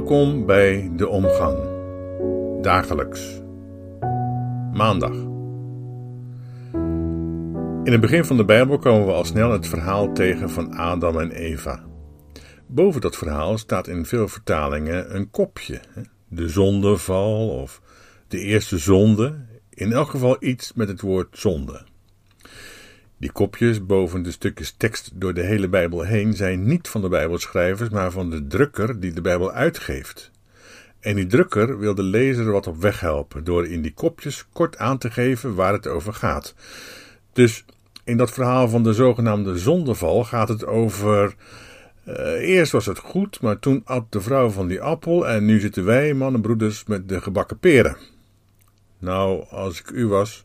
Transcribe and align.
Welkom 0.00 0.46
bij 0.46 0.90
De 0.96 1.08
Omgang. 1.08 1.58
Dagelijks. 2.62 3.40
Maandag. 4.72 5.12
In 7.84 7.92
het 7.92 8.00
begin 8.00 8.24
van 8.24 8.36
de 8.36 8.44
Bijbel 8.44 8.78
komen 8.78 9.06
we 9.06 9.12
al 9.12 9.24
snel 9.24 9.52
het 9.52 9.66
verhaal 9.66 10.12
tegen 10.12 10.50
van 10.50 10.72
Adam 10.72 11.18
en 11.18 11.30
Eva. 11.30 11.84
Boven 12.66 13.00
dat 13.00 13.16
verhaal 13.16 13.58
staat 13.58 13.86
in 13.86 14.04
veel 14.06 14.28
vertalingen 14.28 15.14
een 15.14 15.30
kopje. 15.30 15.80
De 16.28 16.48
zondeval 16.48 17.48
of 17.48 17.82
de 18.28 18.38
eerste 18.38 18.78
zonde. 18.78 19.46
In 19.70 19.92
elk 19.92 20.10
geval 20.10 20.36
iets 20.38 20.72
met 20.72 20.88
het 20.88 21.00
woord 21.00 21.38
zonde. 21.38 21.86
Die 23.20 23.32
kopjes 23.32 23.86
boven 23.86 24.22
de 24.22 24.30
stukjes 24.30 24.74
tekst 24.76 25.10
door 25.14 25.34
de 25.34 25.42
hele 25.42 25.68
Bijbel 25.68 26.02
heen 26.02 26.34
zijn 26.34 26.66
niet 26.66 26.88
van 26.88 27.00
de 27.00 27.08
Bijbelschrijvers, 27.08 27.90
maar 27.90 28.10
van 28.10 28.30
de 28.30 28.46
drukker 28.46 29.00
die 29.00 29.12
de 29.12 29.20
Bijbel 29.20 29.52
uitgeeft. 29.52 30.30
En 31.00 31.14
die 31.14 31.26
drukker 31.26 31.78
wil 31.78 31.94
de 31.94 32.02
lezer 32.02 32.52
wat 32.52 32.66
op 32.66 32.80
weg 32.80 33.00
helpen 33.00 33.44
door 33.44 33.66
in 33.66 33.82
die 33.82 33.94
kopjes 33.94 34.46
kort 34.52 34.78
aan 34.78 34.98
te 34.98 35.10
geven 35.10 35.54
waar 35.54 35.72
het 35.72 35.86
over 35.86 36.14
gaat. 36.14 36.54
Dus 37.32 37.64
in 38.04 38.16
dat 38.16 38.30
verhaal 38.30 38.68
van 38.68 38.82
de 38.82 38.92
zogenaamde 38.92 39.58
zondeval 39.58 40.24
gaat 40.24 40.48
het 40.48 40.66
over. 40.66 41.34
Uh, 42.08 42.14
eerst 42.48 42.72
was 42.72 42.86
het 42.86 42.98
goed, 42.98 43.40
maar 43.40 43.58
toen 43.58 43.82
at 43.84 44.12
de 44.12 44.20
vrouw 44.20 44.48
van 44.48 44.68
die 44.68 44.80
appel 44.80 45.28
en 45.28 45.44
nu 45.44 45.60
zitten 45.60 45.84
wij, 45.84 46.14
mannenbroeders, 46.14 46.84
met 46.84 47.08
de 47.08 47.20
gebakken 47.20 47.58
peren. 47.58 47.96
Nou, 48.98 49.44
als 49.50 49.80
ik 49.80 49.90
u 49.90 50.06
was, 50.06 50.44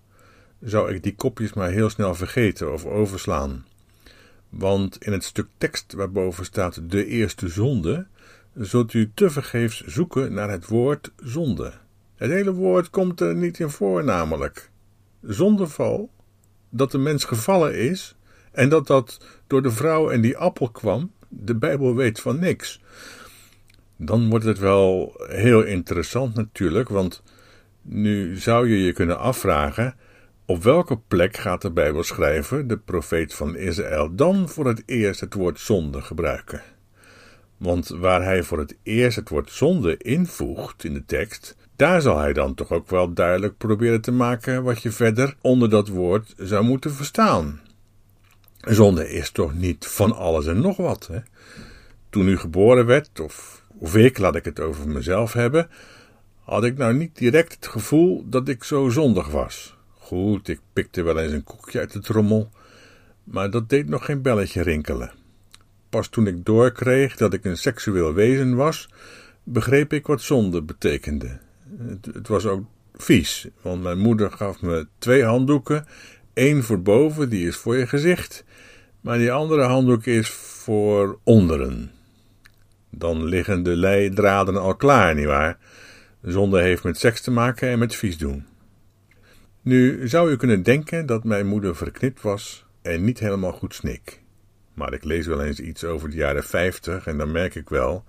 zou 0.66 0.94
ik 0.94 1.04
die 1.04 1.16
kopjes 1.16 1.54
maar 1.54 1.70
heel 1.70 1.90
snel 1.90 2.16
vergeten 2.16 2.74
of 2.74 2.86
overslaan. 2.86 3.66
Want 4.50 5.04
in 5.04 5.12
het 5.12 5.24
stuk 5.24 5.48
tekst 5.58 5.94
waarboven 5.94 6.46
staat 6.46 6.90
de 6.90 7.06
eerste 7.06 7.48
zonde, 7.48 8.06
zult 8.54 8.94
u 8.94 9.12
tevergeefs 9.14 9.84
zoeken 9.86 10.34
naar 10.34 10.50
het 10.50 10.68
woord 10.68 11.12
zonde. 11.24 11.74
Het 12.16 12.32
hele 12.32 12.54
woord 12.54 12.90
komt 12.90 13.22
er 13.22 13.36
niet 13.36 13.60
in 13.60 13.70
voor, 13.70 14.04
namelijk. 14.04 14.70
Zondeval, 15.22 16.10
dat 16.70 16.92
de 16.92 16.98
mens 16.98 17.26
gevallen 17.26 17.78
is 17.78 18.16
en 18.52 18.70
dat 18.70 18.88
dat 18.88 19.26
door 19.48 19.62
de 19.62 19.72
vrouw 19.72 20.10
en 20.10 20.22
die 20.22 20.38
appel 20.38 20.70
kwam, 20.70 21.12
de 21.28 21.56
Bijbel 21.56 21.96
weet 21.96 22.20
van 22.20 22.40
niks. 22.40 22.82
Dan 23.98 24.30
wordt 24.30 24.46
het 24.46 24.60
wel 24.60 25.14
heel 25.28 25.64
interessant 25.64 26.36
natuurlijk, 26.36 26.90
want 26.90 27.24
nu 27.82 28.38
zou 28.38 28.70
je 28.70 28.84
je 28.84 28.94
kunnen 28.94 29.20
afvragen 29.20 29.96
op 30.46 30.64
welke 30.64 31.00
plek 31.08 31.38
gaat 31.38 31.62
de 31.62 31.72
Bijbelschrijver, 31.72 32.68
de 32.68 32.78
profeet 32.78 33.34
van 33.34 33.56
Israël, 33.56 34.16
dan 34.16 34.50
voor 34.50 34.68
het 34.68 34.84
eerst 34.86 35.20
het 35.20 35.34
woord 35.34 35.60
zonde 35.60 36.02
gebruiken? 36.02 36.62
Want 37.58 37.88
waar 37.88 38.24
hij 38.24 38.44
voor 38.44 38.60
het 38.60 38.78
eerst 38.84 39.16
het 39.16 39.30
woord 39.30 39.52
zonde 39.52 39.98
invoegt 39.98 40.84
in 40.84 40.94
de 40.94 41.06
tekst, 41.06 41.56
daar 41.76 42.02
zal 42.02 42.18
hij 42.18 42.34
dan 42.34 42.54
toch 42.54 42.72
ook 42.72 42.90
wel 42.90 43.14
duidelijk 43.14 43.58
proberen 43.58 44.02
te 44.02 44.12
maken 44.12 44.64
wat 44.64 44.82
je 44.82 44.92
verder 44.92 45.36
onder 45.42 45.70
dat 45.70 45.88
woord 45.88 46.34
zou 46.38 46.64
moeten 46.64 46.92
verstaan. 46.92 47.62
Zonde 48.60 49.10
is 49.10 49.32
toch 49.32 49.54
niet 49.54 49.88
van 49.88 50.16
alles 50.16 50.46
en 50.46 50.62
nog 50.62 50.78
wat. 50.78 51.08
Hè? 51.08 51.20
Toen 52.10 52.28
u 52.28 52.38
geboren 52.38 52.86
werd, 52.86 53.20
of, 53.20 53.64
of 53.78 53.96
ik, 53.96 54.18
laat 54.18 54.36
ik 54.36 54.46
het 54.46 54.60
over 54.60 54.88
mezelf 54.88 55.34
hebben, 55.34 55.70
had 56.44 56.64
ik 56.64 56.78
nou 56.78 56.94
niet 56.94 57.18
direct 57.18 57.56
het 57.56 57.68
gevoel 57.68 58.24
dat 58.30 58.48
ik 58.48 58.64
zo 58.64 58.90
zondig 58.90 59.28
was. 59.28 59.76
Goed, 60.06 60.48
ik 60.48 60.60
pikte 60.74 61.02
wel 61.02 61.20
eens 61.20 61.32
een 61.32 61.44
koekje 61.44 61.80
uit 61.80 61.92
de 61.92 62.00
trommel, 62.00 62.50
maar 63.24 63.50
dat 63.50 63.70
deed 63.70 63.90
nog 63.90 64.06
geen 64.06 64.22
belletje 64.22 64.62
rinkelen. 64.62 65.12
Pas 65.90 66.08
toen 66.08 66.28
ik 66.28 66.46
doorkreeg 66.46 67.16
dat 67.16 67.34
ik 67.34 67.46
een 67.46 67.58
seksueel 67.58 68.14
wezen 68.14 68.56
was, 68.56 68.90
begreep 69.44 69.94
ik 69.94 70.08
wat 70.08 70.22
zonde 70.22 70.62
betekende. 70.62 71.40
Het, 71.78 72.06
het 72.06 72.28
was 72.28 72.46
ook 72.46 72.66
vies, 72.96 73.48
want 73.62 73.84
mijn 73.84 73.98
moeder 73.98 74.32
gaf 74.32 74.62
me 74.62 74.88
twee 74.98 75.24
handdoeken. 75.24 75.86
één 76.34 76.64
voor 76.64 76.82
boven, 76.82 77.30
die 77.30 77.48
is 77.48 77.56
voor 77.56 77.78
je 77.78 77.88
gezicht, 77.88 78.44
maar 79.02 79.18
die 79.18 79.32
andere 79.32 79.64
handdoek 79.64 80.06
is 80.06 80.30
voor 80.30 81.20
onderen. 81.24 81.92
Dan 82.90 83.24
liggen 83.24 83.64
de 83.64 83.76
leidraden 83.76 84.58
al 84.58 84.76
klaar, 84.76 85.16
nietwaar? 85.16 85.58
Zonde 86.22 86.62
heeft 86.62 86.84
met 86.84 86.98
seks 86.98 87.22
te 87.22 87.32
maken 87.32 87.70
en 87.70 87.80
met 87.80 87.96
vies 87.96 88.18
doen. 88.18 88.46
Nu 89.66 90.08
zou 90.08 90.32
u 90.32 90.36
kunnen 90.36 90.64
denken 90.64 91.06
dat 91.06 91.24
mijn 91.24 91.48
moeder 91.48 91.76
verknipt 91.76 92.22
was 92.22 92.66
en 92.82 93.04
niet 93.04 93.20
helemaal 93.20 93.52
goed 93.52 93.76
snik. 93.76 94.22
Maar 94.74 94.94
ik 94.94 95.04
lees 95.04 95.26
wel 95.26 95.44
eens 95.44 95.60
iets 95.60 95.84
over 95.84 96.10
de 96.10 96.16
jaren 96.16 96.44
50 96.44 97.08
en 97.08 97.18
dan 97.18 97.32
merk 97.32 97.56
ik 97.56 97.70
wel 97.70 98.04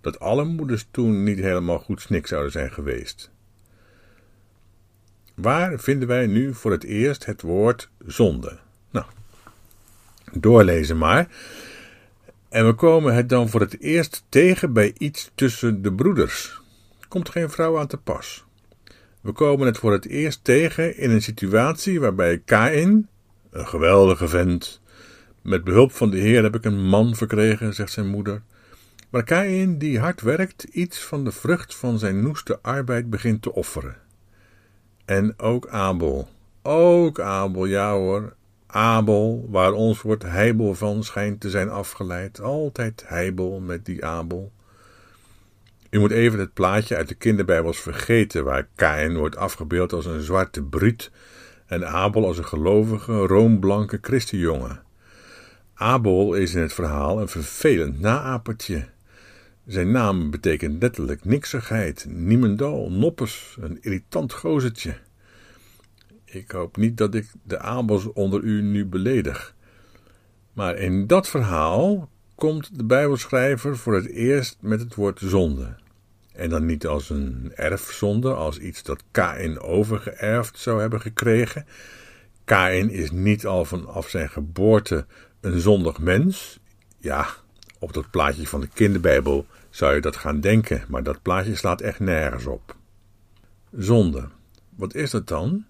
dat 0.00 0.20
alle 0.20 0.44
moeders 0.44 0.88
toen 0.90 1.22
niet 1.22 1.38
helemaal 1.38 1.78
goed 1.78 2.00
snik 2.00 2.26
zouden 2.26 2.52
zijn 2.52 2.72
geweest. 2.72 3.30
Waar 5.34 5.78
vinden 5.78 6.08
wij 6.08 6.26
nu 6.26 6.54
voor 6.54 6.70
het 6.70 6.84
eerst 6.84 7.24
het 7.24 7.42
woord 7.42 7.90
zonde? 8.06 8.58
Nou, 8.90 9.06
doorlezen 10.32 10.98
maar. 10.98 11.28
En 12.48 12.66
we 12.66 12.72
komen 12.72 13.14
het 13.14 13.28
dan 13.28 13.48
voor 13.48 13.60
het 13.60 13.80
eerst 13.80 14.24
tegen 14.28 14.72
bij 14.72 14.94
iets 14.98 15.30
tussen 15.34 15.82
de 15.82 15.92
broeders. 15.92 16.60
Komt 17.08 17.28
geen 17.28 17.50
vrouw 17.50 17.78
aan 17.78 17.86
te 17.86 17.96
pas. 17.98 18.44
We 19.24 19.32
komen 19.32 19.66
het 19.66 19.78
voor 19.78 19.92
het 19.92 20.06
eerst 20.06 20.44
tegen 20.44 20.96
in 20.96 21.10
een 21.10 21.22
situatie 21.22 22.00
waarbij 22.00 22.38
Kain, 22.38 23.08
een 23.50 23.66
geweldige 23.66 24.28
vent, 24.28 24.80
met 25.42 25.64
behulp 25.64 25.92
van 25.92 26.10
de 26.10 26.18
Heer 26.18 26.42
heb 26.42 26.54
ik 26.54 26.64
een 26.64 26.84
man 26.84 27.14
verkregen, 27.14 27.74
zegt 27.74 27.92
zijn 27.92 28.06
moeder. 28.06 28.42
Maar 29.10 29.22
Kain, 29.22 29.78
die 29.78 29.98
hard 29.98 30.20
werkt, 30.20 30.62
iets 30.62 30.98
van 30.98 31.24
de 31.24 31.32
vrucht 31.32 31.74
van 31.74 31.98
zijn 31.98 32.22
noeste 32.22 32.58
arbeid 32.62 33.10
begint 33.10 33.42
te 33.42 33.52
offeren. 33.52 33.96
En 35.04 35.38
ook 35.38 35.68
Abel. 35.68 36.28
Ook 36.62 37.20
Abel, 37.20 37.64
ja 37.64 37.92
hoor. 37.92 38.34
Abel, 38.66 39.46
waar 39.50 39.72
ons 39.72 40.02
woord 40.02 40.22
heibel 40.22 40.74
van 40.74 41.04
schijnt 41.04 41.40
te 41.40 41.50
zijn 41.50 41.70
afgeleid. 41.70 42.40
Altijd 42.40 43.04
heibel 43.06 43.60
met 43.60 43.84
die 43.84 44.04
Abel. 44.04 44.52
U 45.94 45.98
moet 45.98 46.10
even 46.10 46.38
het 46.38 46.52
plaatje 46.52 46.96
uit 46.96 47.08
de 47.08 47.14
kinderbijbels 47.14 47.78
vergeten, 47.78 48.44
waar 48.44 48.68
Kain 48.74 49.16
wordt 49.16 49.36
afgebeeld 49.36 49.92
als 49.92 50.06
een 50.06 50.20
zwarte 50.20 50.62
bruut 50.62 51.10
en 51.66 51.88
Abel 51.88 52.26
als 52.26 52.38
een 52.38 52.44
gelovige, 52.44 53.12
roomblanke 53.12 53.98
christenjongen. 54.00 54.82
Abel 55.74 56.34
is 56.34 56.54
in 56.54 56.60
het 56.60 56.72
verhaal 56.72 57.20
een 57.20 57.28
vervelend 57.28 58.00
naapertje. 58.00 58.88
Zijn 59.66 59.90
naam 59.90 60.30
betekent 60.30 60.82
letterlijk 60.82 61.24
niksigheid, 61.24 62.06
niemendal, 62.08 62.90
noppes, 62.90 63.56
een 63.60 63.78
irritant 63.82 64.32
gozertje. 64.32 64.96
Ik 66.24 66.50
hoop 66.50 66.76
niet 66.76 66.96
dat 66.96 67.14
ik 67.14 67.32
de 67.42 67.58
Abels 67.58 68.12
onder 68.12 68.42
u 68.42 68.62
nu 68.62 68.86
beledig. 68.86 69.54
Maar 70.52 70.76
in 70.76 71.06
dat 71.06 71.28
verhaal 71.28 72.08
komt 72.34 72.78
de 72.78 72.84
Bijbelschrijver 72.84 73.76
voor 73.76 73.94
het 73.94 74.06
eerst 74.06 74.56
met 74.60 74.80
het 74.80 74.94
woord 74.94 75.20
zonde. 75.22 75.82
En 76.34 76.50
dan 76.50 76.66
niet 76.66 76.86
als 76.86 77.10
een 77.10 77.52
erfzonde, 77.54 78.34
als 78.34 78.58
iets 78.58 78.82
dat 78.82 79.02
Kain 79.10 79.60
overgeërfd 79.60 80.58
zou 80.58 80.80
hebben 80.80 81.00
gekregen. 81.00 81.66
Kain 82.44 82.90
is 82.90 83.10
niet 83.10 83.46
al 83.46 83.64
vanaf 83.64 84.08
zijn 84.08 84.28
geboorte 84.28 85.06
een 85.40 85.60
zondig 85.60 85.98
mens. 85.98 86.60
Ja, 86.98 87.26
op 87.78 87.92
dat 87.92 88.10
plaatje 88.10 88.46
van 88.46 88.60
de 88.60 88.68
kinderbijbel 88.74 89.46
zou 89.70 89.94
je 89.94 90.00
dat 90.00 90.16
gaan 90.16 90.40
denken, 90.40 90.84
maar 90.88 91.02
dat 91.02 91.22
plaatje 91.22 91.54
slaat 91.54 91.80
echt 91.80 92.00
nergens 92.00 92.46
op. 92.46 92.76
Zonde. 93.72 94.28
Wat 94.76 94.94
is 94.94 95.10
dat 95.10 95.28
dan? 95.28 95.64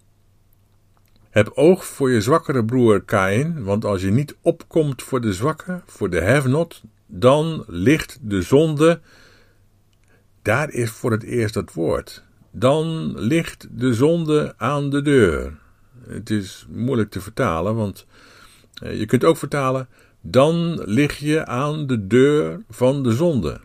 Heb 1.31 1.51
oog 1.55 1.85
voor 1.85 2.11
je 2.11 2.21
zwakkere 2.21 2.65
broer 2.65 3.03
Kain, 3.03 3.65
want 3.65 3.85
als 3.85 4.03
je 4.03 4.11
niet 4.11 4.37
opkomt 4.41 5.03
voor 5.03 5.21
de 5.21 5.33
zwakke, 5.33 5.81
voor 5.87 6.11
de 6.11 6.25
have-not, 6.25 6.83
dan 7.07 7.65
ligt 7.67 8.19
de 8.23 8.43
zonde 8.43 9.01
daar 10.45 10.71
is 10.71 10.91
voor 10.91 11.11
het 11.11 11.23
eerst 11.23 11.55
het 11.55 11.73
woord. 11.73 12.23
Dan 12.51 13.19
ligt 13.19 13.67
de 13.71 13.95
zonde 13.95 14.55
aan 14.57 14.91
de 14.91 15.03
deur. 15.03 15.59
Het 16.09 16.31
is 16.31 16.67
moeilijk 16.71 17.11
te 17.11 17.21
vertalen, 17.21 17.75
want 17.75 18.07
eh, 18.83 18.99
je 18.99 19.07
kunt 19.07 19.25
ook 19.25 19.37
vertalen: 19.37 19.89
dan 20.21 20.83
lig 20.85 21.19
je 21.19 21.47
aan 21.47 21.87
de 21.87 22.07
deur 22.07 22.61
van 22.69 23.03
de 23.03 23.13
zonde. 23.13 23.61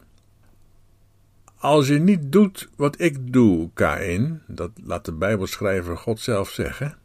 Als 1.58 1.88
je 1.88 2.00
niet 2.00 2.32
doet 2.32 2.70
wat 2.76 3.02
ik 3.02 3.34
doe, 3.34 3.70
Kain, 3.74 4.42
dat 4.48 4.72
laat 4.84 5.06
de 5.06 5.14
Bijbelschrijver 5.14 5.98
God 5.98 6.20
zelf 6.20 6.50
zeggen. 6.50 6.98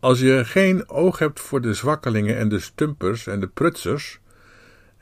Als 0.00 0.20
je 0.20 0.44
geen 0.44 0.88
oog 0.88 1.18
hebt 1.18 1.40
voor 1.40 1.60
de 1.60 1.74
zwakkelingen 1.74 2.36
en 2.36 2.48
de 2.48 2.60
stumpers 2.60 3.26
en 3.26 3.40
de 3.40 3.46
prutsers, 3.46 4.20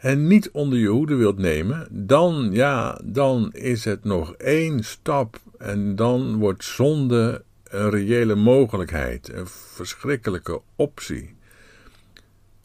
en 0.03 0.27
niet 0.27 0.51
onder 0.51 0.79
je 0.79 0.89
hoede 0.89 1.15
wilt 1.15 1.39
nemen, 1.39 1.89
dan, 1.91 2.49
ja, 2.53 3.01
dan 3.05 3.53
is 3.53 3.85
het 3.85 4.05
nog 4.05 4.35
één 4.35 4.85
stap 4.85 5.41
en 5.59 5.97
dan 5.97 6.37
wordt 6.37 6.65
zonde 6.65 7.45
een 7.65 7.91
reële 7.91 8.35
mogelijkheid, 8.35 9.33
een 9.33 9.47
verschrikkelijke 9.47 10.61
optie. 10.77 11.35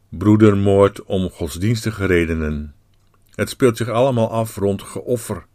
Broedermoord 0.09 1.03
om 1.03 1.29
godsdienstige 1.29 2.05
redenen. 2.05 2.73
Het 3.35 3.49
speelt 3.49 3.77
zich 3.77 3.89
allemaal 3.89 4.29
af 4.31 4.55
rond 4.55 4.81
geoffer, 4.81 5.45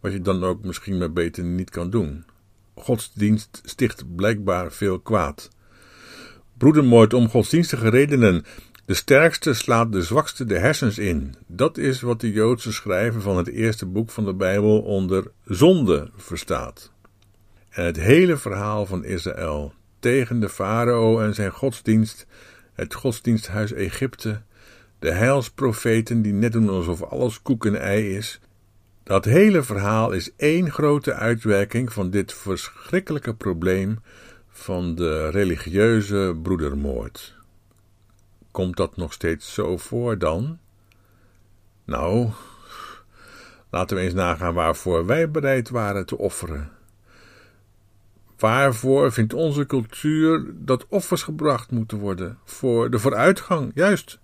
wat 0.00 0.12
je 0.12 0.20
dan 0.20 0.44
ook 0.44 0.64
misschien 0.64 0.98
maar 0.98 1.12
beter 1.12 1.44
niet 1.44 1.70
kan 1.70 1.90
doen. 1.90 2.24
Godsdienst 2.74 3.60
sticht 3.64 4.14
blijkbaar 4.16 4.72
veel 4.72 4.98
kwaad. 4.98 5.48
Broedermoord 6.56 7.14
om 7.14 7.28
godsdienstige 7.28 7.88
redenen. 7.88 8.44
De 8.86 8.94
sterkste 8.94 9.54
slaat 9.54 9.92
de 9.92 10.02
zwakste 10.02 10.44
de 10.44 10.58
hersens 10.58 10.98
in. 10.98 11.34
Dat 11.46 11.78
is 11.78 12.00
wat 12.00 12.20
de 12.20 12.32
Joodse 12.32 12.72
schrijver 12.72 13.20
van 13.20 13.36
het 13.36 13.48
eerste 13.48 13.86
boek 13.86 14.10
van 14.10 14.24
de 14.24 14.34
Bijbel 14.34 14.80
onder 14.80 15.30
zonde 15.44 16.10
verstaat. 16.16 16.92
En 17.70 17.84
het 17.84 17.96
hele 17.96 18.36
verhaal 18.36 18.86
van 18.86 19.04
Israël 19.04 19.74
tegen 19.98 20.40
de 20.40 20.48
farao 20.48 21.20
en 21.20 21.34
zijn 21.34 21.50
godsdienst, 21.50 22.26
het 22.72 22.94
godsdiensthuis 22.94 23.72
Egypte, 23.72 24.40
de 24.98 25.10
heilsprofeten 25.10 26.22
die 26.22 26.32
net 26.32 26.52
doen 26.52 26.68
alsof 26.68 27.02
alles 27.02 27.42
koek 27.42 27.66
en 27.66 27.80
ei 27.80 28.16
is, 28.16 28.40
dat 29.02 29.24
hele 29.24 29.62
verhaal 29.62 30.12
is 30.12 30.30
één 30.36 30.70
grote 30.70 31.14
uitwerking 31.14 31.92
van 31.92 32.10
dit 32.10 32.32
verschrikkelijke 32.32 33.34
probleem 33.34 33.98
van 34.48 34.94
de 34.94 35.30
religieuze 35.30 36.38
broedermoord. 36.42 37.35
Komt 38.56 38.76
dat 38.76 38.96
nog 38.96 39.12
steeds 39.12 39.54
zo 39.54 39.76
voor 39.76 40.18
dan? 40.18 40.58
Nou, 41.84 42.30
laten 43.70 43.96
we 43.96 44.02
eens 44.02 44.14
nagaan 44.14 44.54
waarvoor 44.54 45.06
wij 45.06 45.30
bereid 45.30 45.68
waren 45.68 46.06
te 46.06 46.18
offeren. 46.18 46.70
Waarvoor 48.38 49.12
vindt 49.12 49.34
onze 49.34 49.66
cultuur 49.66 50.46
dat 50.54 50.86
offers 50.88 51.22
gebracht 51.22 51.70
moeten 51.70 51.98
worden? 51.98 52.38
Voor 52.44 52.90
de 52.90 52.98
vooruitgang, 52.98 53.70
juist. 53.74 54.18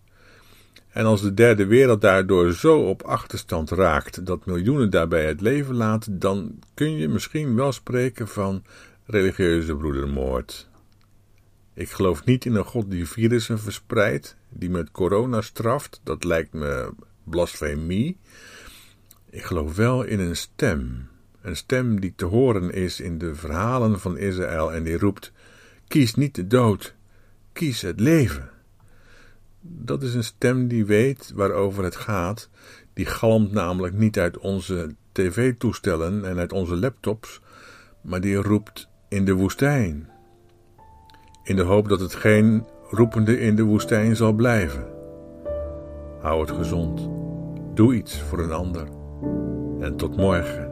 En 0.88 1.04
als 1.04 1.20
de 1.20 1.34
derde 1.34 1.66
wereld 1.66 2.00
daardoor 2.00 2.52
zo 2.52 2.80
op 2.80 3.02
achterstand 3.02 3.70
raakt 3.70 4.26
dat 4.26 4.46
miljoenen 4.46 4.90
daarbij 4.90 5.26
het 5.26 5.40
leven 5.40 5.74
laten, 5.74 6.18
dan 6.18 6.58
kun 6.74 6.96
je 6.96 7.08
misschien 7.08 7.54
wel 7.54 7.72
spreken 7.72 8.28
van 8.28 8.64
religieuze 9.04 9.76
broedermoord. 9.76 10.70
Ik 11.74 11.90
geloof 11.90 12.24
niet 12.24 12.44
in 12.44 12.54
een 12.54 12.64
God 12.64 12.90
die 12.90 13.08
virussen 13.08 13.58
verspreidt, 13.58 14.36
die 14.48 14.70
met 14.70 14.90
corona 14.90 15.40
straft, 15.40 16.00
dat 16.02 16.24
lijkt 16.24 16.52
me 16.52 16.92
blasfemie. 17.24 18.16
Ik 19.30 19.42
geloof 19.42 19.76
wel 19.76 20.02
in 20.02 20.20
een 20.20 20.36
stem, 20.36 21.08
een 21.42 21.56
stem 21.56 22.00
die 22.00 22.12
te 22.16 22.24
horen 22.24 22.72
is 22.72 23.00
in 23.00 23.18
de 23.18 23.34
verhalen 23.34 24.00
van 24.00 24.18
Israël 24.18 24.72
en 24.72 24.84
die 24.84 24.98
roept: 24.98 25.32
Kies 25.88 26.14
niet 26.14 26.34
de 26.34 26.46
dood, 26.46 26.94
kies 27.52 27.80
het 27.80 28.00
leven. 28.00 28.50
Dat 29.60 30.02
is 30.02 30.14
een 30.14 30.24
stem 30.24 30.68
die 30.68 30.84
weet 30.84 31.32
waarover 31.34 31.84
het 31.84 31.96
gaat. 31.96 32.48
Die 32.92 33.06
galmt 33.06 33.52
namelijk 33.52 33.94
niet 33.94 34.18
uit 34.18 34.38
onze 34.38 34.94
tv-toestellen 35.12 36.24
en 36.24 36.38
uit 36.38 36.52
onze 36.52 36.76
laptops, 36.76 37.40
maar 38.00 38.20
die 38.20 38.36
roept 38.36 38.88
in 39.08 39.24
de 39.24 39.32
woestijn. 39.32 40.11
In 41.44 41.56
de 41.56 41.62
hoop 41.62 41.88
dat 41.88 42.00
het 42.00 42.14
geen 42.14 42.66
roepende 42.90 43.40
in 43.40 43.56
de 43.56 43.62
woestijn 43.62 44.16
zal 44.16 44.32
blijven. 44.32 44.86
Hou 46.20 46.40
het 46.40 46.50
gezond. 46.50 47.08
Doe 47.74 47.94
iets 47.94 48.20
voor 48.20 48.38
een 48.38 48.52
ander. 48.52 48.88
En 49.80 49.96
tot 49.96 50.16
morgen. 50.16 50.70